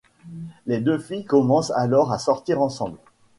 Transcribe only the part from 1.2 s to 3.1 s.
commencent alors à sortir ensemble.